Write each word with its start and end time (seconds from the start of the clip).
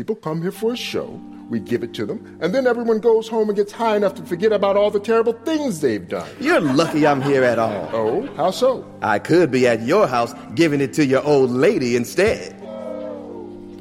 People 0.00 0.16
come 0.16 0.40
here 0.40 0.50
for 0.50 0.72
a 0.72 0.76
show, 0.78 1.20
we 1.50 1.60
give 1.60 1.82
it 1.82 1.92
to 1.92 2.06
them, 2.06 2.38
and 2.40 2.54
then 2.54 2.66
everyone 2.66 3.00
goes 3.00 3.28
home 3.28 3.50
and 3.50 3.56
gets 3.56 3.70
high 3.70 3.96
enough 3.96 4.14
to 4.14 4.24
forget 4.24 4.50
about 4.50 4.74
all 4.74 4.90
the 4.90 4.98
terrible 4.98 5.34
things 5.34 5.82
they've 5.82 6.08
done. 6.08 6.26
You're 6.40 6.58
lucky 6.58 7.06
I'm 7.06 7.20
here 7.20 7.44
at 7.44 7.58
all. 7.58 7.90
Oh, 7.92 8.26
how 8.34 8.50
so? 8.50 8.90
I 9.02 9.18
could 9.18 9.50
be 9.50 9.66
at 9.66 9.82
your 9.82 10.06
house 10.06 10.32
giving 10.54 10.80
it 10.80 10.94
to 10.94 11.04
your 11.04 11.22
old 11.22 11.50
lady 11.50 11.96
instead. 11.96 12.54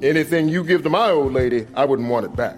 Anything 0.04 0.50
you 0.50 0.66
give 0.66 0.84
to 0.84 0.90
my 0.90 1.10
old 1.10 1.32
lady, 1.32 1.66
I 1.74 1.86
wouldn't 1.86 2.10
want 2.10 2.26
it 2.26 2.36
back. 2.36 2.58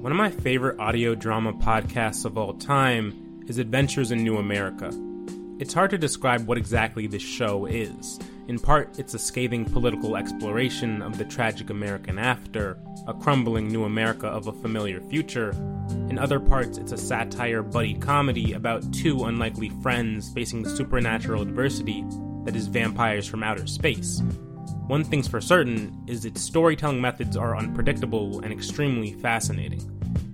One 0.00 0.12
of 0.12 0.16
my 0.16 0.30
favorite 0.30 0.80
audio 0.80 1.14
drama 1.14 1.52
podcasts 1.52 2.24
of 2.24 2.38
all 2.38 2.54
time 2.54 3.44
is 3.48 3.58
Adventures 3.58 4.10
in 4.12 4.24
New 4.24 4.38
America. 4.38 4.90
It's 5.58 5.74
hard 5.74 5.90
to 5.90 5.98
describe 5.98 6.46
what 6.46 6.56
exactly 6.56 7.06
this 7.06 7.20
show 7.20 7.66
is. 7.66 8.18
In 8.46 8.58
part, 8.58 8.98
it's 8.98 9.14
a 9.14 9.18
scathing 9.18 9.64
political 9.64 10.16
exploration 10.16 11.00
of 11.00 11.16
the 11.16 11.24
tragic 11.24 11.70
American 11.70 12.18
after, 12.18 12.78
a 13.06 13.14
crumbling 13.14 13.68
new 13.68 13.84
America 13.84 14.26
of 14.26 14.48
a 14.48 14.52
familiar 14.52 15.00
future. 15.00 15.50
In 16.10 16.18
other 16.18 16.38
parts, 16.38 16.76
it's 16.76 16.92
a 16.92 16.98
satire 16.98 17.62
buddy 17.62 17.94
comedy 17.94 18.52
about 18.52 18.92
two 18.92 19.24
unlikely 19.24 19.70
friends 19.82 20.30
facing 20.30 20.62
the 20.62 20.68
supernatural 20.68 21.40
adversity 21.40 22.04
that 22.44 22.54
is 22.54 22.66
vampires 22.66 23.26
from 23.26 23.42
outer 23.42 23.66
space. 23.66 24.22
One 24.88 25.04
thing's 25.04 25.26
for 25.26 25.40
certain 25.40 26.04
is 26.06 26.26
its 26.26 26.42
storytelling 26.42 27.00
methods 27.00 27.38
are 27.38 27.56
unpredictable 27.56 28.40
and 28.40 28.52
extremely 28.52 29.14
fascinating. 29.14 29.80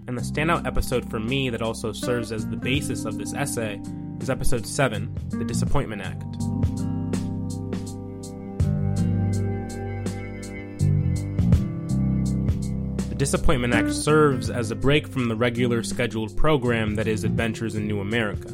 And 0.09 0.19
the 0.19 0.23
standout 0.23 0.67
episode 0.67 1.09
for 1.09 1.21
me 1.21 1.49
that 1.51 1.63
also 1.63 1.93
serves 1.93 2.33
as 2.33 2.45
the 2.45 2.57
basis 2.57 3.05
of 3.05 3.19
this 3.19 3.35
essay 3.35 3.81
is 4.21 4.29
episode 4.29 4.67
7, 4.67 5.17
The 5.29 5.45
Disappointment 5.45 6.03
Act. 6.03 6.30
Disappointment 13.21 13.75
Act 13.75 13.93
serves 13.93 14.49
as 14.49 14.71
a 14.71 14.75
break 14.75 15.07
from 15.07 15.29
the 15.29 15.37
regular 15.37 15.83
scheduled 15.83 16.35
program 16.39 16.95
that 16.95 17.07
is 17.07 17.23
Adventures 17.23 17.75
in 17.75 17.87
New 17.87 18.01
America. 18.01 18.49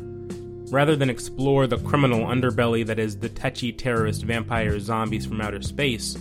Rather 0.73 0.97
than 0.97 1.09
explore 1.09 1.69
the 1.69 1.79
criminal 1.79 2.27
underbelly 2.27 2.85
that 2.85 2.99
is 2.99 3.17
the 3.17 3.29
tetchy 3.29 3.73
terrorist 3.73 4.25
vampire 4.25 4.81
zombies 4.81 5.25
from 5.25 5.41
outer 5.41 5.63
space, 5.63 6.17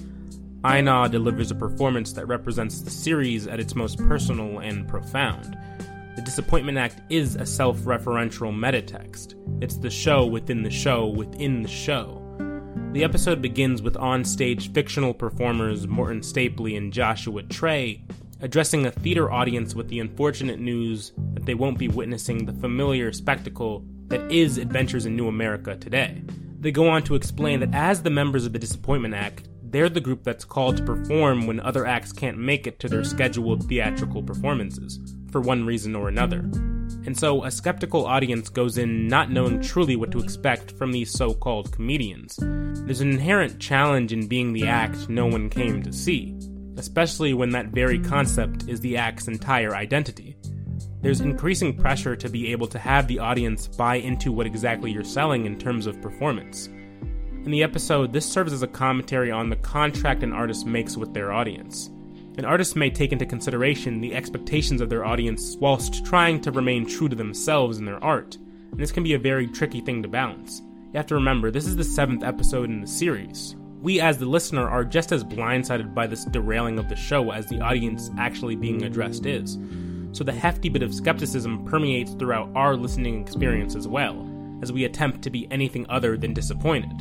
AINA 0.64 1.10
delivers 1.10 1.50
a 1.50 1.56
performance 1.56 2.14
that 2.14 2.28
represents 2.28 2.82
the 2.82 2.92
series 2.92 3.48
at 3.48 3.60
its 3.60 3.74
most 3.74 3.98
personal 3.98 4.60
and 4.60 4.88
profound. 4.88 5.58
The 6.16 6.22
Disappointment 6.22 6.78
Act 6.78 7.02
is 7.10 7.36
a 7.36 7.48
self 7.48 7.80
referential 7.80 8.54
metatext. 8.54 9.34
It's 9.60 9.78
the 9.78 9.90
show 9.90 10.24
within 10.24 10.62
the 10.62 10.70
show 10.70 11.08
within 11.08 11.64
the 11.64 11.68
show. 11.68 12.22
The 12.92 13.04
episode 13.04 13.42
begins 13.42 13.82
with 13.82 13.98
on-stage 13.98 14.72
fictional 14.72 15.16
performers 15.16 15.88
Morton 15.88 16.22
Stapley 16.22 16.78
and 16.78 16.94
Joshua 16.94 17.42
Trey 17.42 18.04
addressing 18.46 18.86
a 18.86 18.92
theater 18.92 19.32
audience 19.32 19.74
with 19.74 19.88
the 19.88 20.00
unfortunate 20.00 20.60
news 20.60 21.14
that 21.34 21.48
they 21.48 21.56
won't 21.56 21.80
be 21.80 21.88
witnessing 21.88 22.46
the 22.46 22.54
familiar 22.54 23.12
spectacle 23.12 23.84
that 24.06 24.32
is 24.32 24.60
Adventures 24.60 25.08
in 25.08 25.16
New 25.16 25.28
America 25.28 25.76
today. 25.76 26.22
They 26.60 26.72
go 26.72 26.88
on 26.88 27.02
to 27.06 27.16
explain 27.16 27.60
that 27.62 27.74
as 27.74 28.04
the 28.04 28.12
members 28.12 28.46
of 28.46 28.54
the 28.54 28.60
Disappointment 28.60 29.16
Act, 29.16 29.50
they're 29.64 29.90
the 29.90 30.00
group 30.00 30.24
that's 30.24 30.46
called 30.46 30.78
to 30.78 30.84
perform 30.84 31.48
when 31.48 31.60
other 31.60 31.88
acts 31.88 32.14
can't 32.14 32.38
make 32.38 32.68
it 32.68 32.80
to 32.82 32.88
their 32.88 33.04
scheduled 33.04 33.68
theatrical 33.68 34.22
performances, 34.22 35.00
for 35.32 35.42
one 35.42 35.66
reason 35.66 35.96
or 35.96 36.08
another. 36.08 36.42
And 37.08 37.18
so 37.18 37.46
a 37.46 37.50
skeptical 37.50 38.06
audience 38.06 38.50
goes 38.50 38.78
in 38.78 39.08
not 39.08 39.32
knowing 39.32 39.60
truly 39.60 39.96
what 39.96 40.12
to 40.12 40.20
expect 40.20 40.70
from 40.74 40.92
these 40.92 41.10
so 41.10 41.34
called 41.34 41.72
comedians. 41.72 42.38
There's 42.40 43.02
an 43.02 43.10
inherent 43.10 43.60
challenge 43.60 44.14
in 44.14 44.28
being 44.28 44.54
the 44.54 44.68
act 44.68 45.10
no 45.10 45.26
one 45.26 45.50
came 45.50 45.82
to 45.82 45.92
see 45.92 46.38
especially 46.78 47.34
when 47.34 47.50
that 47.52 47.68
very 47.68 48.00
concept 48.00 48.68
is 48.68 48.80
the 48.80 48.98
act's 48.98 49.28
entire 49.28 49.76
identity. 49.76 50.36
There's 51.02 51.22
increasing 51.22 51.78
pressure 51.78 52.16
to 52.16 52.30
be 52.30 52.52
able 52.52 52.68
to 52.68 52.80
have 52.80 53.08
the 53.08 53.20
audience 53.20 53.68
buy 53.68 53.96
into 53.96 54.32
what 54.32 54.48
exactly 54.48 54.92
you're 54.92 55.04
selling 55.04 55.46
in 55.46 55.60
terms 55.60 55.86
of 55.86 56.02
performance. 56.02 56.68
In 56.68 57.52
the 57.52 57.62
episode, 57.62 58.12
this 58.12 58.26
serves 58.26 58.54
as 58.54 58.64
a 58.64 58.68
commentary 58.68 59.30
on 59.30 59.50
the 59.50 59.56
contract 59.56 60.24
an 60.24 60.34
artist 60.34 60.66
makes 60.66 60.98
with 60.98 61.14
their 61.14 61.32
audience. 61.32 61.92
An 62.38 62.46
artist 62.46 62.76
may 62.76 62.90
take 62.90 63.12
into 63.12 63.26
consideration 63.26 64.02
the 64.02 64.16
expectations 64.16 64.82
of 64.82 64.90
their 64.90 65.06
audience 65.06 65.56
whilst 65.58 66.04
trying 66.06 66.42
to 66.42 66.52
remain 66.52 66.88
true 66.88 67.08
to 67.08 67.16
themselves 67.16 67.78
in 67.78 67.86
their 67.86 68.04
art, 68.04 68.36
and 68.72 68.80
this 68.80 68.92
can 68.92 69.04
be 69.04 69.14
a 69.14 69.20
very 69.20 69.48
tricky 69.48 69.82
thing 69.82 70.02
to 70.02 70.10
balance. 70.10 70.60
You 70.60 70.98
have 70.98 71.06
to 71.08 71.16
remember, 71.16 71.52
this 71.52 71.68
is 71.68 71.76
the 71.76 71.84
seventh 71.84 72.24
episode 72.24 72.70
in 72.70 72.82
the 72.82 72.88
series 72.88 73.56
we 73.82 74.00
as 74.00 74.18
the 74.18 74.26
listener 74.26 74.68
are 74.68 74.84
just 74.84 75.12
as 75.12 75.24
blindsided 75.24 75.94
by 75.94 76.08
this 76.08 76.26
derailing 76.26 76.80
of 76.80 76.90
the 76.90 76.96
show 76.96 77.32
as 77.32 77.46
the 77.48 77.62
audience 77.62 78.10
actually 78.18 78.56
being 78.56 78.84
addressed 78.84 79.26
is. 79.26 79.58
So 80.12 80.24
the 80.24 80.32
hefty 80.32 80.70
bit 80.70 80.82
of 80.82 80.94
skepticism 80.94 81.66
permeates 81.66 82.14
throughout 82.14 82.50
our 82.56 82.76
listening 82.76 83.22
experience 83.22 83.76
as 83.76 83.88
well, 83.88 84.28
as 84.62 84.72
we 84.72 84.86
attempt 84.86 85.22
to 85.24 85.30
be 85.30 85.48
anything 85.52 85.86
other 85.90 86.18
than 86.18 86.34
disappointed. 86.34 86.94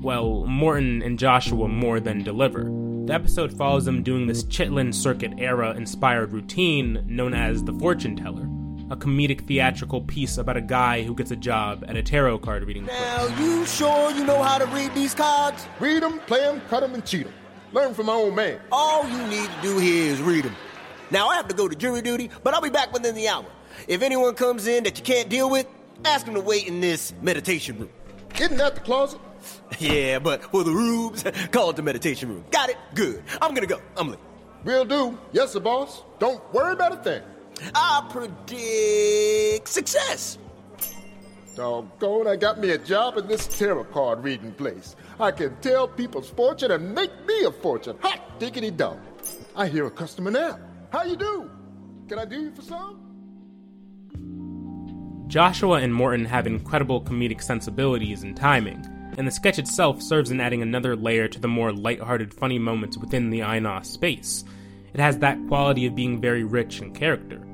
Well, 0.00 0.46
Morton 0.46 1.02
and 1.02 1.18
Joshua 1.18 1.68
more 1.68 2.00
than 2.00 2.24
deliver. 2.24 2.64
The 3.04 3.14
episode 3.14 3.52
follows 3.52 3.84
them 3.84 4.02
doing 4.02 4.26
this 4.26 4.44
Chitlin 4.44 4.94
Circuit 4.94 5.34
era 5.38 5.74
inspired 5.74 6.32
routine 6.32 7.04
known 7.06 7.34
as 7.34 7.62
the 7.62 7.74
fortune 7.74 8.16
teller 8.16 8.49
a 8.90 8.96
comedic 8.96 9.46
theatrical 9.46 10.00
piece 10.00 10.36
about 10.36 10.56
a 10.56 10.60
guy 10.60 11.02
who 11.02 11.14
gets 11.14 11.30
a 11.30 11.36
job 11.36 11.84
at 11.86 11.96
a 11.96 12.02
tarot 12.02 12.38
card 12.38 12.64
reading 12.64 12.84
place. 12.84 12.98
Now, 12.98 13.26
you 13.38 13.64
sure 13.64 14.10
you 14.10 14.24
know 14.24 14.42
how 14.42 14.58
to 14.58 14.66
read 14.66 14.92
these 14.94 15.14
cards? 15.14 15.64
Read 15.78 16.02
them, 16.02 16.18
play 16.20 16.40
them, 16.40 16.60
cut 16.68 16.80
them, 16.80 16.94
and 16.94 17.04
cheat 17.04 17.24
them. 17.24 17.34
Learn 17.72 17.94
from 17.94 18.06
my 18.06 18.14
old 18.14 18.34
man. 18.34 18.60
All 18.72 19.08
you 19.08 19.26
need 19.28 19.48
to 19.48 19.62
do 19.62 19.78
here 19.78 20.12
is 20.12 20.20
read 20.20 20.44
them. 20.44 20.56
Now, 21.12 21.28
I 21.28 21.36
have 21.36 21.46
to 21.48 21.54
go 21.54 21.68
to 21.68 21.76
jury 21.76 22.02
duty, 22.02 22.30
but 22.42 22.52
I'll 22.52 22.60
be 22.60 22.70
back 22.70 22.92
within 22.92 23.14
the 23.14 23.28
hour. 23.28 23.46
If 23.86 24.02
anyone 24.02 24.34
comes 24.34 24.66
in 24.66 24.82
that 24.84 24.98
you 24.98 25.04
can't 25.04 25.28
deal 25.28 25.48
with, 25.48 25.66
ask 26.04 26.26
them 26.26 26.34
to 26.34 26.40
wait 26.40 26.66
in 26.66 26.80
this 26.80 27.14
meditation 27.22 27.78
room. 27.78 27.90
Isn't 28.40 28.56
that 28.56 28.74
the 28.74 28.80
closet? 28.80 29.20
yeah, 29.78 30.18
but 30.18 30.42
for 30.42 30.64
the 30.64 30.72
rubes, 30.72 31.24
call 31.52 31.70
it 31.70 31.76
the 31.76 31.82
meditation 31.82 32.28
room. 32.28 32.44
Got 32.50 32.70
it? 32.70 32.76
Good. 32.94 33.22
I'm 33.40 33.54
gonna 33.54 33.66
go. 33.68 33.80
I'm 33.96 34.08
late. 34.10 34.18
Will 34.64 34.84
do. 34.84 35.18
Yes, 35.32 35.52
sir, 35.52 35.60
boss. 35.60 36.02
Don't 36.18 36.42
worry 36.52 36.72
about 36.72 36.92
a 36.92 36.96
thing. 36.96 37.22
I 37.74 38.06
predict 38.10 39.68
success. 39.68 40.38
Doggone, 41.56 42.26
I 42.26 42.36
got 42.36 42.58
me 42.58 42.70
a 42.70 42.78
job 42.78 43.18
in 43.18 43.26
this 43.26 43.46
tarot 43.46 43.84
card 43.84 44.24
reading 44.24 44.52
place. 44.52 44.96
I 45.18 45.30
can 45.30 45.56
tell 45.60 45.88
people's 45.88 46.30
fortune 46.30 46.70
and 46.70 46.94
make 46.94 47.10
me 47.26 47.44
a 47.44 47.50
fortune. 47.50 47.96
Hot 48.00 48.38
diggity 48.38 48.70
dog. 48.70 48.98
I 49.54 49.66
hear 49.66 49.86
a 49.86 49.90
customer 49.90 50.30
now. 50.30 50.58
How 50.90 51.02
you 51.02 51.16
do? 51.16 51.50
Can 52.08 52.18
I 52.18 52.24
do 52.24 52.40
you 52.40 52.50
for 52.52 52.62
some? 52.62 53.00
Joshua 55.26 55.80
and 55.80 55.94
Morton 55.94 56.24
have 56.24 56.46
incredible 56.46 57.02
comedic 57.02 57.42
sensibilities 57.42 58.22
and 58.22 58.36
timing, 58.36 58.84
and 59.18 59.26
the 59.26 59.30
sketch 59.30 59.58
itself 59.58 60.00
serves 60.02 60.30
in 60.30 60.40
adding 60.40 60.62
another 60.62 60.96
layer 60.96 61.28
to 61.28 61.38
the 61.38 61.46
more 61.46 61.72
light-hearted 61.72 62.32
funny 62.32 62.58
moments 62.58 62.96
within 62.96 63.30
the 63.30 63.40
AINA 63.40 63.84
space. 63.84 64.44
It 64.92 64.98
has 65.00 65.18
that 65.18 65.38
quality 65.46 65.86
of 65.86 65.94
being 65.94 66.20
very 66.20 66.42
rich 66.42 66.80
in 66.80 66.92
character 66.92 67.46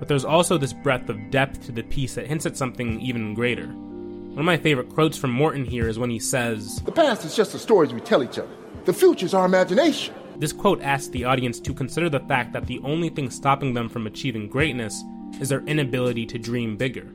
but 0.00 0.08
there's 0.08 0.24
also 0.24 0.58
this 0.58 0.72
breadth 0.72 1.08
of 1.10 1.30
depth 1.30 1.66
to 1.66 1.72
the 1.72 1.82
piece 1.84 2.14
that 2.14 2.26
hints 2.26 2.46
at 2.46 2.56
something 2.56 3.00
even 3.00 3.34
greater. 3.34 3.66
One 3.66 4.38
of 4.38 4.44
my 4.44 4.56
favorite 4.56 4.88
quotes 4.88 5.18
from 5.18 5.30
Morton 5.30 5.64
here 5.64 5.86
is 5.88 5.98
when 5.98 6.08
he 6.08 6.18
says, 6.18 6.80
The 6.86 6.90
past 6.90 7.24
is 7.24 7.36
just 7.36 7.52
the 7.52 7.58
stories 7.58 7.92
we 7.92 8.00
tell 8.00 8.22
each 8.24 8.38
other, 8.38 8.48
the 8.86 8.94
future 8.94 9.26
is 9.26 9.34
our 9.34 9.44
imagination. 9.44 10.14
This 10.38 10.54
quote 10.54 10.80
asks 10.80 11.08
the 11.08 11.24
audience 11.24 11.60
to 11.60 11.74
consider 11.74 12.08
the 12.08 12.20
fact 12.20 12.54
that 12.54 12.66
the 12.66 12.80
only 12.82 13.10
thing 13.10 13.28
stopping 13.28 13.74
them 13.74 13.90
from 13.90 14.06
achieving 14.06 14.48
greatness 14.48 15.04
is 15.38 15.50
their 15.50 15.60
inability 15.66 16.24
to 16.26 16.38
dream 16.38 16.78
bigger. 16.78 17.12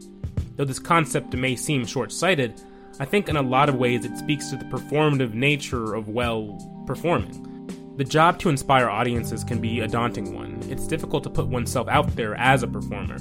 Though 0.56 0.66
this 0.66 0.78
concept 0.78 1.34
may 1.34 1.56
seem 1.56 1.86
short 1.86 2.12
sighted, 2.12 2.62
I 3.00 3.06
think 3.06 3.28
in 3.28 3.36
a 3.36 3.42
lot 3.42 3.68
of 3.68 3.76
ways 3.76 4.06
it 4.06 4.16
speaks 4.18 4.52
to 4.52 4.58
the 4.58 4.66
performative 4.66 5.34
nature 5.34 5.96
of, 5.96 6.08
well, 6.08 6.56
performing. 6.86 7.55
The 7.98 8.04
job 8.04 8.40
to 8.40 8.50
inspire 8.50 8.90
audiences 8.90 9.46
can 9.46 9.62
be 9.62 9.80
a 9.80 9.88
daunting 9.88 10.36
one. 10.36 10.60
It's 10.70 10.86
difficult 10.86 11.24
to 11.24 11.30
put 11.30 11.48
oneself 11.48 11.88
out 11.88 12.14
there 12.18 12.36
as 12.36 12.62
a 12.62 12.68
performer. 12.68 13.18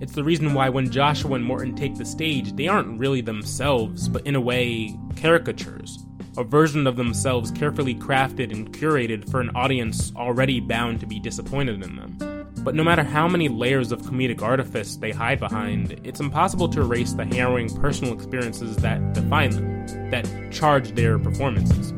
It's 0.00 0.14
the 0.14 0.24
reason 0.24 0.54
why 0.54 0.70
when 0.70 0.90
Joshua 0.90 1.34
and 1.34 1.44
Morton 1.44 1.74
take 1.74 1.96
the 1.96 2.06
stage, 2.06 2.56
they 2.56 2.66
aren't 2.66 2.98
really 2.98 3.20
themselves, 3.20 4.08
but 4.08 4.26
in 4.26 4.34
a 4.34 4.40
way, 4.40 4.98
caricatures. 5.16 5.98
A 6.38 6.44
version 6.44 6.86
of 6.86 6.96
themselves 6.96 7.50
carefully 7.50 7.94
crafted 7.94 8.52
and 8.52 8.72
curated 8.72 9.30
for 9.30 9.42
an 9.42 9.50
audience 9.54 10.12
already 10.16 10.60
bound 10.60 11.00
to 11.00 11.06
be 11.06 11.20
disappointed 11.20 11.82
in 11.82 11.96
them. 11.96 12.52
But 12.64 12.74
no 12.74 12.84
matter 12.84 13.04
how 13.04 13.28
many 13.28 13.50
layers 13.50 13.92
of 13.92 14.00
comedic 14.00 14.40
artifice 14.40 14.96
they 14.96 15.12
hide 15.12 15.40
behind, 15.40 16.00
it's 16.04 16.20
impossible 16.20 16.70
to 16.70 16.80
erase 16.80 17.12
the 17.12 17.26
harrowing 17.26 17.68
personal 17.68 18.14
experiences 18.14 18.76
that 18.76 19.12
define 19.12 19.50
them, 19.50 20.10
that 20.10 20.26
charge 20.50 20.92
their 20.92 21.18
performances. 21.18 21.92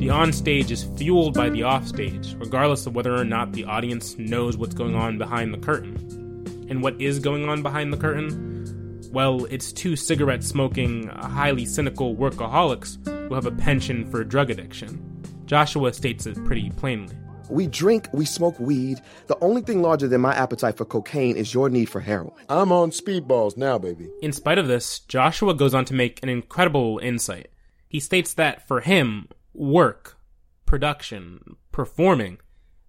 The 0.00 0.06
onstage 0.06 0.70
is 0.70 0.84
fueled 0.96 1.34
by 1.34 1.50
the 1.50 1.64
offstage, 1.64 2.34
regardless 2.38 2.86
of 2.86 2.94
whether 2.94 3.14
or 3.14 3.22
not 3.22 3.52
the 3.52 3.64
audience 3.64 4.16
knows 4.16 4.56
what's 4.56 4.74
going 4.74 4.94
on 4.94 5.18
behind 5.18 5.52
the 5.52 5.58
curtain. 5.58 6.66
And 6.70 6.82
what 6.82 6.98
is 6.98 7.18
going 7.18 7.46
on 7.50 7.62
behind 7.62 7.92
the 7.92 7.98
curtain? 7.98 9.02
Well, 9.12 9.44
it's 9.50 9.74
two 9.74 9.96
cigarette 9.96 10.42
smoking, 10.42 11.10
uh, 11.10 11.28
highly 11.28 11.66
cynical 11.66 12.16
workaholics 12.16 12.96
who 13.28 13.34
have 13.34 13.44
a 13.44 13.50
penchant 13.50 14.10
for 14.10 14.24
drug 14.24 14.48
addiction. 14.48 15.22
Joshua 15.44 15.92
states 15.92 16.24
it 16.24 16.42
pretty 16.46 16.70
plainly. 16.70 17.14
We 17.50 17.66
drink, 17.66 18.08
we 18.14 18.24
smoke 18.24 18.58
weed. 18.58 19.02
The 19.26 19.36
only 19.42 19.60
thing 19.60 19.82
larger 19.82 20.08
than 20.08 20.22
my 20.22 20.34
appetite 20.34 20.78
for 20.78 20.86
cocaine 20.86 21.36
is 21.36 21.52
your 21.52 21.68
need 21.68 21.90
for 21.90 22.00
heroin. 22.00 22.32
I'm 22.48 22.72
on 22.72 22.90
speedballs 22.90 23.58
now, 23.58 23.76
baby. 23.76 24.08
In 24.22 24.32
spite 24.32 24.56
of 24.56 24.66
this, 24.66 25.00
Joshua 25.00 25.52
goes 25.52 25.74
on 25.74 25.84
to 25.84 25.92
make 25.92 26.22
an 26.22 26.30
incredible 26.30 27.00
insight. 27.02 27.48
He 27.86 28.00
states 28.00 28.32
that 28.34 28.66
for 28.66 28.80
him, 28.80 29.28
work, 29.52 30.18
production, 30.66 31.56
performing 31.72 32.38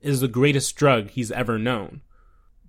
is 0.02 0.22
the 0.22 0.28
greatest 0.28 0.76
drug 0.76 1.10
he's 1.10 1.32
ever 1.32 1.58
known. 1.58 2.02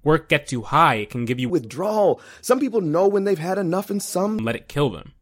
Work 0.04 0.28
gets 0.28 0.52
you 0.52 0.62
high, 0.62 0.96
it 0.96 1.10
can 1.10 1.24
give 1.24 1.38
you 1.38 1.48
Withdrawal. 1.48 2.20
Some 2.40 2.58
people 2.58 2.80
know 2.80 3.06
when 3.06 3.24
they've 3.24 3.38
had 3.38 3.58
enough, 3.58 3.88
and 3.90 4.02
some. 4.02 4.38
let 4.38 4.56
it 4.56 4.68
kill 4.68 4.90
them. 4.90 5.12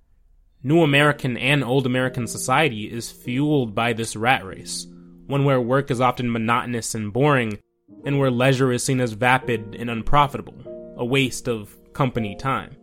New 0.63 0.83
American 0.83 1.37
and 1.37 1.65
Old 1.65 1.87
American 1.87 2.27
society 2.27 2.91
is 2.91 3.11
fueled 3.11 3.75
by 3.75 3.93
this 3.93 4.17
rat 4.17 4.45
race, 4.45 4.87
one 5.27 5.45
where 5.45 5.61
work 5.61 5.91
is 5.91 6.01
often 6.01 6.33
monotonous 6.33 6.95
and 6.95 7.13
boring, 7.13 7.59
and 8.05 8.19
where 8.19 8.31
leisure 8.31 8.73
is 8.73 8.85
seen 8.85 9.01
as 9.01 9.13
vapid 9.13 9.75
and 9.79 9.91
unprofitable, 9.91 10.95
a 10.97 11.05
waste 11.05 11.49
of 11.49 11.75
company 11.93 12.35
time. 12.37 12.77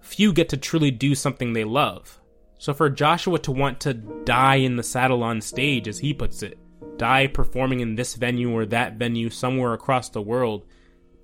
Few 0.00 0.32
get 0.32 0.48
to 0.50 0.56
truly 0.56 0.90
do 0.90 1.14
something 1.14 1.52
they 1.52 1.64
love. 1.64 2.20
So 2.58 2.72
for 2.72 2.88
Joshua 2.88 3.38
to 3.40 3.52
want 3.52 3.80
to 3.80 3.94
die 3.94 4.56
in 4.56 4.76
the 4.76 4.82
saddle 4.82 5.22
on 5.22 5.40
stage, 5.40 5.88
as 5.88 5.98
he 5.98 6.14
puts 6.14 6.42
it, 6.42 6.58
die 6.96 7.26
performing 7.26 7.80
in 7.80 7.94
this 7.94 8.14
venue 8.14 8.52
or 8.52 8.66
that 8.66 8.96
venue 8.96 9.30
somewhere 9.30 9.72
across 9.72 10.08
the 10.08 10.22
world, 10.22 10.64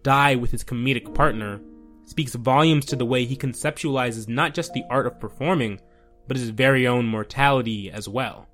die 0.02 0.34
with 0.34 0.50
his 0.50 0.64
comedic 0.64 1.14
partner, 1.14 1.60
speaks 2.04 2.34
volumes 2.34 2.84
to 2.86 2.96
the 2.96 3.06
way 3.06 3.24
he 3.24 3.36
conceptualizes 3.36 4.28
not 4.28 4.54
just 4.54 4.72
the 4.72 4.84
art 4.90 5.06
of 5.06 5.20
performing, 5.20 5.80
but 6.26 6.36
his 6.36 6.50
very 6.50 6.86
own 6.86 7.06
mortality 7.06 7.90
as 7.90 8.08
well. 8.08 8.48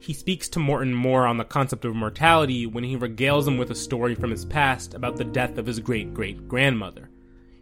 He 0.00 0.14
speaks 0.14 0.48
to 0.50 0.58
Morton 0.58 0.94
more 0.94 1.26
on 1.26 1.36
the 1.36 1.44
concept 1.44 1.84
of 1.84 1.94
mortality 1.94 2.64
when 2.66 2.84
he 2.84 2.96
regales 2.96 3.46
him 3.46 3.58
with 3.58 3.70
a 3.70 3.74
story 3.74 4.14
from 4.14 4.30
his 4.30 4.46
past 4.46 4.94
about 4.94 5.16
the 5.16 5.24
death 5.24 5.58
of 5.58 5.66
his 5.66 5.78
great 5.78 6.14
great 6.14 6.48
grandmother. 6.48 7.10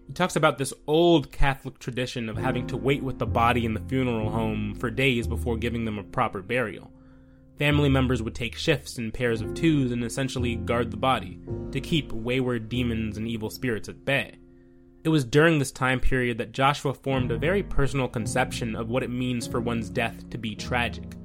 He 0.07 0.13
talks 0.13 0.37
about 0.37 0.57
this 0.57 0.73
old 0.87 1.33
Catholic 1.33 1.81
tradition 1.81 2.29
of 2.29 2.39
having 2.39 2.67
to 2.69 2.77
wait 2.77 3.03
with 3.03 3.19
the 3.19 3.27
body 3.27 3.67
in 3.67 3.75
the 3.75 3.81
funeral 3.89 4.31
home 4.31 4.75
for 4.77 4.89
days 4.89 5.27
before 5.27 5.57
giving 5.57 5.85
them 5.85 5.99
a 5.99 6.05
proper 6.05 6.41
burial. 6.41 6.93
Family 7.59 7.89
members 7.89 8.23
would 8.23 8.37
take 8.37 8.55
shifts 8.55 8.99
in 8.99 9.11
pairs 9.11 9.41
of 9.41 9.53
twos 9.55 9.91
and 9.91 10.05
essentially 10.05 10.55
guard 10.55 10.93
the 10.93 10.97
body 10.97 11.41
to 11.73 11.81
keep 11.81 12.13
wayward 12.13 12.69
demons 12.69 13.19
and 13.19 13.27
evil 13.27 13.51
spirits 13.51 13.89
at 13.89 14.05
bay. 14.05 14.37
It 15.03 15.09
was 15.09 15.25
during 15.25 15.59
this 15.59 15.73
time 15.73 15.99
period 15.99 16.39
that 16.39 16.53
Joshua 16.53 16.95
formed 16.95 17.33
a 17.33 17.39
very 17.39 17.65
personal 17.65 18.07
conception 18.07 18.77
of 18.77 18.89
what 18.89 19.03
it 19.03 19.11
means 19.11 19.49
for 19.49 19.61
one's 19.61 19.91
death 19.91 20.31
to 20.31 20.39
be 20.39 20.55
tragic. 20.55 21.17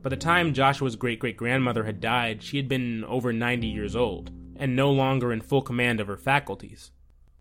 By 0.00 0.10
the 0.10 0.16
time 0.16 0.54
Joshua's 0.54 0.94
great 0.94 1.18
great 1.18 1.36
grandmother 1.36 1.84
had 1.84 2.00
died, 2.00 2.42
she 2.42 2.56
had 2.56 2.68
been 2.68 3.04
over 3.04 3.32
90 3.32 3.66
years 3.66 3.96
old, 3.96 4.30
and 4.56 4.76
no 4.76 4.92
longer 4.92 5.32
in 5.32 5.40
full 5.40 5.62
command 5.62 5.98
of 5.98 6.06
her 6.06 6.16
faculties. 6.16 6.92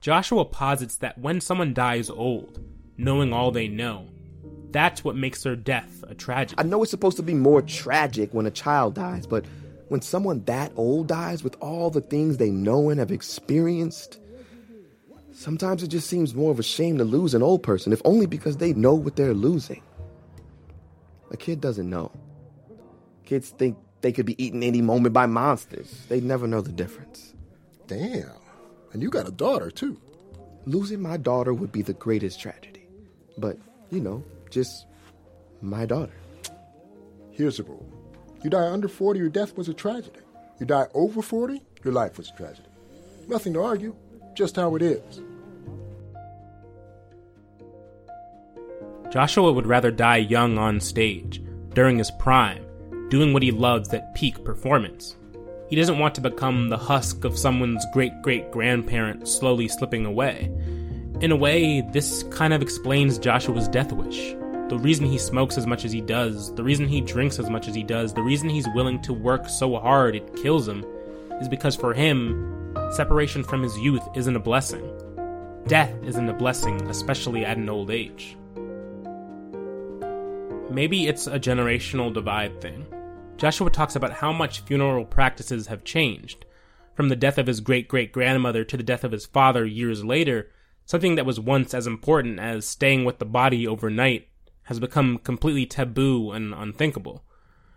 Joshua 0.01 0.44
posits 0.44 0.95
that 0.98 1.19
when 1.19 1.39
someone 1.39 1.74
dies 1.74 2.09
old, 2.09 2.59
knowing 2.98 3.31
all 3.31 3.51
they 3.51 3.68
know, 3.68 4.07
that's 4.71 5.04
what 5.04 5.15
makes 5.15 5.44
their 5.44 5.56
death 5.56 6.04
a 6.07 6.15
tragedy. 6.15 6.56
I 6.57 6.63
know 6.63 6.81
it's 6.81 6.92
supposed 6.92 7.18
to 7.18 7.24
be 7.24 7.33
more 7.36 7.62
tragic 7.62 8.33
when 8.33 8.48
a 8.48 8.51
child 8.51 8.95
dies, 8.95 9.27
but 9.27 9.45
when 9.89 10.01
someone 10.01 10.44
that 10.45 10.71
old 10.75 11.07
dies 11.07 11.44
with 11.44 11.56
all 11.62 11.89
the 11.89 12.01
things 12.01 12.38
they 12.38 12.50
know 12.50 12.89
and 12.89 13.00
have 13.00 13.12
experienced, 13.12 14.19
sometimes 15.31 15.83
it 15.83 15.89
just 15.89 16.09
seems 16.09 16.36
more 16.36 16.51
of 16.51 16.59
a 16.59 16.63
shame 16.63 16.98
to 16.98 17.04
lose 17.04 17.33
an 17.33 17.44
old 17.44 17.62
person, 17.63 17.94
if 17.94 18.01
only 18.04 18.25
because 18.25 18.57
they 18.57 18.74
know 18.74 18.95
what 18.95 19.15
they're 19.15 19.33
losing. 19.33 19.81
A 21.31 21.38
kid 21.38 21.62
doesn't 21.62 21.89
know. 21.89 22.12
Kids 23.28 23.50
think 23.50 23.78
they 24.00 24.14
could 24.14 24.26
be 24.26 24.42
eaten 24.42 24.64
any 24.64 24.82
moment 24.82 25.12
by 25.12 25.26
monsters. 25.26 26.06
They 26.08 26.22
never 26.22 26.48
know 26.48 26.62
the 26.62 26.72
difference. 26.72 27.34
Damn. 27.86 28.32
And 28.94 29.04
you 29.04 29.10
got 29.10 29.28
a 29.28 29.32
daughter, 29.32 29.70
too. 29.70 30.00
Losing 30.66 31.02
my 31.02 31.18
daughter 31.18 31.54
would 31.54 31.74
be 31.74 31.82
the 31.82 31.92
greatest 31.92 32.40
tragedy. 32.40 32.88
But, 33.38 33.58
you 33.92 34.00
know, 34.00 34.24
just 34.50 34.86
my 35.62 35.86
daughter. 35.86 36.14
Here's 37.32 37.58
the 37.58 37.64
rule 37.64 37.86
you 38.46 38.50
die 38.50 38.72
under 38.72 38.88
40, 38.88 39.20
your 39.20 39.28
death 39.28 39.58
was 39.58 39.68
a 39.68 39.74
tragedy. 39.74 40.22
You 40.62 40.66
die 40.66 40.88
over 40.94 41.22
40, 41.22 41.62
your 41.84 41.94
life 41.94 42.18
was 42.18 42.30
a 42.30 42.38
tragedy. 42.38 42.70
Nothing 43.28 43.52
to 43.56 43.62
argue, 43.62 43.94
just 44.36 44.56
how 44.56 44.74
it 44.78 44.82
is. 44.82 45.22
Joshua 49.12 49.52
would 49.52 49.68
rather 49.68 49.92
die 49.92 50.18
young 50.18 50.58
on 50.58 50.80
stage, 50.80 51.44
during 51.74 51.98
his 51.98 52.12
prime, 52.12 52.67
doing 53.09 53.33
what 53.33 53.44
he 53.44 53.51
loves 53.51 53.94
at 53.94 54.13
peak 54.15 54.44
performance. 54.44 55.15
He 55.69 55.75
doesn't 55.75 56.00
want 56.00 56.15
to 56.15 56.21
become 56.21 56.69
the 56.69 56.77
husk 56.77 57.25
of 57.25 57.38
someone's 57.38 57.86
great 57.94 58.21
great 58.21 58.51
grandparent 58.51 59.27
slowly 59.27 59.68
slipping 59.68 60.06
away. 60.06 60.51
In 61.19 61.31
a 61.31 61.36
way, 61.36 61.81
this 61.92 62.24
kind 62.30 62.54
of 62.54 62.62
explains 62.62 63.18
Joshua's 63.18 63.68
death 63.68 63.92
wish. 63.92 64.36
The 64.69 64.77
reason 64.77 65.06
he 65.06 65.18
smokes 65.18 65.57
as 65.57 65.65
much 65.65 65.83
as 65.86 65.92
he 65.92 66.01
does, 66.01 66.54
the 66.56 66.63
reason 66.63 66.88
he 66.88 67.01
drinks 67.01 67.39
as 67.39 67.50
much 67.50 67.68
as 67.68 67.75
he 67.75 67.83
does, 67.83 68.13
the 68.13 68.21
reason 68.21 68.50
he's 68.50 68.68
willing 68.75 69.01
to 69.04 69.13
work 69.13 69.50
so 69.50 69.77
hard 69.77 70.15
it 70.15 70.36
kills 70.36 70.68
him, 70.68 70.86
is 71.42 71.48
because 71.48 71.75
for 71.75 71.94
him, 71.94 72.74
separation 72.92 73.44
from 73.44 73.63
his 73.63 73.77
youth 73.80 74.06
isn't 74.15 74.36
a 74.36 74.39
blessing. 74.39 74.86
Death 75.68 75.94
isn't 76.04 76.30
a 76.30 76.33
blessing, 76.33 76.81
especially 76.89 77.45
at 77.45 77.57
an 77.57 77.69
old 77.69 77.92
age. 77.92 78.38
Maybe 80.69 81.07
it's 81.07 81.27
a 81.27 81.39
generational 81.39 82.13
divide 82.13 82.62
thing. 82.62 82.86
Joshua 83.38 83.69
talks 83.69 83.95
about 83.95 84.13
how 84.13 84.34
much 84.34 84.62
funeral 84.62 85.06
practices 85.06 85.68
have 85.68 85.84
changed. 85.84 86.45
From 86.95 87.10
the 87.10 87.16
death 87.16 87.38
of 87.38 87.45
his 87.45 87.60
great 87.60 87.88
great 87.88 88.12
grandmother 88.12 88.63
to 88.63 88.75
the 88.75 88.84
death 88.84 89.04
of 89.04 89.12
his 89.12 89.28
father 89.28 89.63
years 89.63 90.04
later, 90.04 90.50
something 90.86 91.16
that 91.16 91.25
was 91.25 91.39
once 91.39 91.75
as 91.75 91.86
important 91.86 92.39
as 92.39 92.68
staying 92.68 93.06
with 93.06 93.19
the 93.19 93.25
body 93.25 93.68
overnight 93.68 94.28
has 94.63 94.80
become 94.80 95.19
completely 95.19 95.68
taboo 95.68 96.31
and 96.31 96.51
unthinkable. 96.54 97.24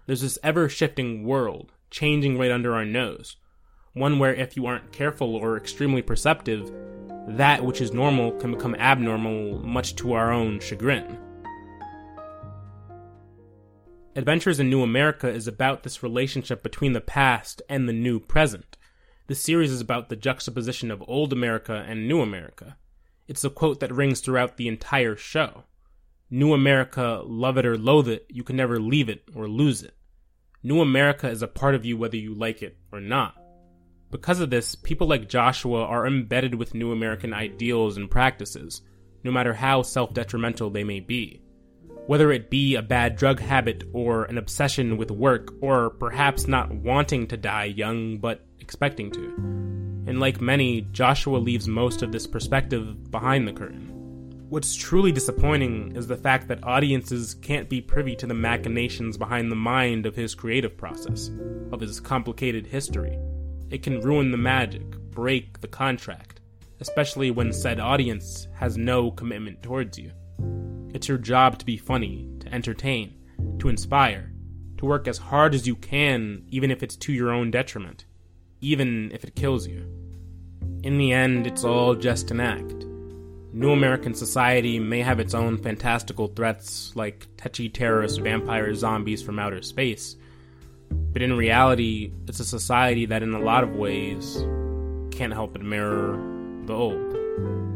There's 0.07 0.23
this 0.23 0.39
ever 0.43 0.69
shifting 0.71 1.25
world, 1.25 1.73
changing 1.91 2.39
right 2.39 2.51
under 2.51 2.75
our 2.75 2.87
nose. 2.87 3.37
One 3.93 4.19
where, 4.19 4.35
if 4.35 4.57
you 4.57 4.65
aren't 4.65 4.93
careful 4.93 5.37
or 5.37 5.59
extremely 5.59 6.01
perceptive, 6.01 6.73
that 7.29 7.65
which 7.65 7.83
is 7.83 7.93
normal 7.93 8.33
can 8.33 8.53
become 8.53 8.75
abnormal, 8.77 9.59
much 9.59 9.95
to 9.97 10.15
our 10.15 10.33
own 10.33 10.59
chagrin. 10.59 11.19
Adventures 14.17 14.59
in 14.59 14.69
New 14.69 14.83
America 14.83 15.29
is 15.29 15.47
about 15.47 15.85
this 15.85 16.03
relationship 16.03 16.65
between 16.65 16.95
the 16.95 17.01
past 17.01 17.63
and 17.69 17.89
the 17.89 17.93
new 17.93 18.19
present. 18.19 18.77
The 19.29 19.37
series 19.37 19.71
is 19.71 19.81
about 19.81 20.09
the 20.09 20.17
juxtaposition 20.17 20.91
of 20.91 21.05
old 21.07 21.33
America 21.33 21.85
and 21.87 22.09
new 22.09 22.21
America. 22.21 22.77
It's 23.29 23.45
a 23.45 23.51
quote 23.51 23.79
that 23.79 23.95
rings 23.95 24.21
throughout 24.21 24.57
the 24.57 24.67
entire 24.67 25.15
show. 25.15 25.63
New 26.29 26.53
America, 26.53 27.23
love 27.25 27.57
it 27.57 27.65
or 27.65 27.79
loathe 27.79 28.09
it, 28.09 28.27
you 28.29 28.43
can 28.43 28.57
never 28.57 28.81
leave 28.81 29.09
it 29.09 29.23
or 29.33 29.47
lose 29.47 29.85
it. 29.85 29.95
New 30.61 30.81
America 30.81 31.29
is 31.29 31.43
a 31.43 31.49
part 31.49 31.77
of 31.77 31.85
you 31.85 31.97
whether 31.97 32.17
you 32.17 32.35
like 32.35 32.63
it 32.63 32.79
or 32.91 33.01
not. 33.01 33.37
Because 34.11 34.41
of 34.41 34.51
this, 34.51 34.75
people 34.75 35.07
like 35.07 35.29
Joshua 35.29 35.85
are 35.85 36.05
embedded 36.05 36.57
with 36.57 36.75
New 36.75 36.91
American 36.91 37.33
ideals 37.33 37.97
and 37.97 38.11
practices, 38.11 38.83
no 39.23 39.31
matter 39.31 39.55
how 39.55 39.83
self 39.83 40.13
detrimental 40.13 40.69
they 40.69 40.83
may 40.83 40.99
be 40.99 41.43
whether 42.11 42.33
it 42.33 42.51
be 42.51 42.75
a 42.75 42.83
bad 42.83 43.15
drug 43.15 43.39
habit 43.39 43.85
or 43.93 44.25
an 44.25 44.37
obsession 44.37 44.97
with 44.97 45.13
work, 45.13 45.55
or 45.61 45.91
perhaps 45.91 46.49
not 46.49 46.69
wanting 46.75 47.25
to 47.25 47.37
die 47.37 47.67
young 47.67 48.19
but 48.19 48.45
expecting 48.59 49.13
to. 49.13 49.33
And 50.09 50.19
like 50.19 50.41
many, 50.41 50.81
Joshua 50.91 51.37
leaves 51.37 51.69
most 51.69 52.03
of 52.03 52.11
this 52.11 52.27
perspective 52.27 53.13
behind 53.13 53.47
the 53.47 53.53
curtain. 53.53 53.87
What's 54.49 54.75
truly 54.75 55.13
disappointing 55.13 55.95
is 55.95 56.09
the 56.09 56.17
fact 56.17 56.49
that 56.49 56.65
audiences 56.65 57.35
can't 57.35 57.69
be 57.69 57.81
privy 57.81 58.17
to 58.17 58.27
the 58.27 58.35
machinations 58.35 59.17
behind 59.17 59.49
the 59.49 59.55
mind 59.55 60.05
of 60.05 60.17
his 60.17 60.35
creative 60.35 60.77
process, 60.77 61.31
of 61.71 61.81
his 61.81 62.01
complicated 62.01 62.67
history. 62.67 63.17
It 63.71 63.85
can 63.85 64.01
ruin 64.01 64.33
the 64.33 64.37
magic, 64.37 64.83
break 65.13 65.61
the 65.61 65.69
contract, 65.69 66.41
especially 66.81 67.31
when 67.31 67.53
said 67.53 67.79
audience 67.79 68.49
has 68.57 68.77
no 68.77 69.13
commitment 69.13 69.63
towards 69.63 69.97
you. 69.97 70.11
It's 70.93 71.09
your 71.09 71.19
job 71.19 71.59
to 71.59 71.65
be 71.65 71.77
funny, 71.77 72.29
to 72.41 72.53
entertain, 72.53 73.15
to 73.59 73.69
inspire, 73.69 74.33
to 74.79 74.87
work 74.87 75.07
as 75.07 75.19
hard 75.19 75.55
as 75.55 75.67
you 75.67 75.77
can, 75.77 76.45
even 76.49 76.71
if 76.71 76.83
it's 76.83 76.97
to 76.97 77.13
your 77.13 77.31
own 77.31 77.51
detriment, 77.51 78.07
even 78.61 79.11
if 79.13 79.25
it 79.25 79.37
kills 79.37 79.67
you. 79.67 79.87
In 80.83 80.99
the 80.99 81.13
end, 81.13 81.47
it's 81.47 81.65
all 81.65 81.95
just 81.95 82.31
an 82.31 82.41
act. 82.41 82.87
New 83.53 83.73
American 83.73 84.15
society 84.15 84.79
may 84.79 85.01
have 85.01 85.21
its 85.21 85.35
own 85.35 85.59
fantastical 85.59 86.29
threats, 86.29 86.95
like 86.95 87.29
tetchy 87.37 87.69
terrorist 87.69 88.21
vampire 88.21 88.75
zombies 88.75 89.23
from 89.23 89.39
outer 89.39 89.63
space, 89.63 90.17
but 91.13 91.23
in 91.23 91.37
reality, 91.37 92.13
it's 92.29 92.41
a 92.41 92.45
society 92.45 93.07
that, 93.07 93.23
in 93.23 93.35
a 93.35 93.41
lot 93.41 93.65
of 93.65 93.75
ways, 93.75 94.37
can't 95.11 95.33
help 95.33 95.53
but 95.53 95.63
mirror 95.63 96.17
the 96.67 96.73
old. 96.73 97.70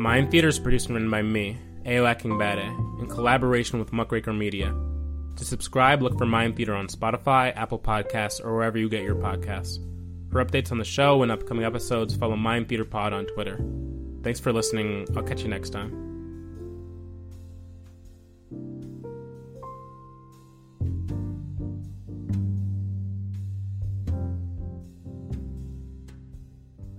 Mind 0.00 0.30
Theater 0.30 0.48
is 0.48 0.58
produced 0.58 0.86
and 0.86 0.94
written 0.94 1.10
by 1.10 1.20
me, 1.20 1.58
Eo 1.86 2.06
Akingbade, 2.06 3.00
in 3.00 3.06
collaboration 3.06 3.78
with 3.78 3.92
Muckraker 3.92 4.32
Media. 4.32 4.74
To 5.36 5.44
subscribe, 5.44 6.00
look 6.00 6.16
for 6.16 6.24
Mind 6.24 6.56
Theater 6.56 6.74
on 6.74 6.88
Spotify, 6.88 7.54
Apple 7.54 7.78
Podcasts, 7.78 8.42
or 8.42 8.54
wherever 8.54 8.78
you 8.78 8.88
get 8.88 9.02
your 9.02 9.16
podcasts. 9.16 9.76
For 10.32 10.42
updates 10.42 10.72
on 10.72 10.78
the 10.78 10.86
show 10.86 11.22
and 11.22 11.30
upcoming 11.30 11.66
episodes, 11.66 12.16
follow 12.16 12.34
Mind 12.34 12.66
Theater 12.70 12.86
Pod 12.86 13.12
on 13.12 13.26
Twitter. 13.26 13.62
Thanks 14.22 14.40
for 14.40 14.54
listening. 14.54 15.06
I'll 15.14 15.22
catch 15.22 15.42
you 15.42 15.48
next 15.48 15.68
time. 15.68 15.92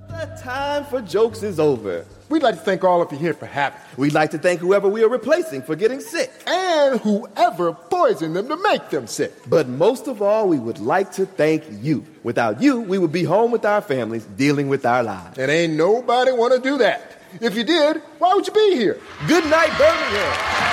The 0.07 0.39
time 0.39 0.85
for 0.85 1.01
jokes 1.01 1.41
is 1.41 1.59
over. 1.59 2.05
We'd 2.31 2.43
like 2.43 2.55
to 2.55 2.61
thank 2.61 2.85
all 2.85 3.01
of 3.01 3.11
you 3.11 3.17
here 3.17 3.33
for 3.33 3.45
having 3.45 3.77
us. 3.77 3.97
We'd 3.97 4.13
like 4.13 4.31
to 4.31 4.37
thank 4.37 4.61
whoever 4.61 4.87
we 4.87 5.03
are 5.03 5.09
replacing 5.09 5.63
for 5.63 5.75
getting 5.75 5.99
sick. 5.99 6.31
And 6.47 6.97
whoever 7.01 7.73
poisoned 7.73 8.37
them 8.37 8.47
to 8.47 8.55
make 8.55 8.89
them 8.89 9.05
sick. 9.05 9.33
But 9.47 9.67
most 9.67 10.07
of 10.07 10.21
all, 10.21 10.47
we 10.47 10.57
would 10.57 10.79
like 10.79 11.11
to 11.13 11.25
thank 11.25 11.65
you. 11.81 12.05
Without 12.23 12.61
you, 12.61 12.79
we 12.79 12.97
would 12.97 13.11
be 13.11 13.25
home 13.25 13.51
with 13.51 13.65
our 13.65 13.81
families, 13.81 14.23
dealing 14.37 14.69
with 14.69 14.85
our 14.85 15.03
lives. 15.03 15.37
And 15.37 15.51
ain't 15.51 15.73
nobody 15.73 16.31
want 16.31 16.53
to 16.53 16.59
do 16.61 16.77
that. 16.77 17.17
If 17.41 17.55
you 17.57 17.65
did, 17.65 17.97
why 18.17 18.33
would 18.33 18.47
you 18.47 18.53
be 18.53 18.75
here? 18.75 18.97
Good 19.27 19.45
night, 19.47 19.77
Birmingham. 19.77 20.70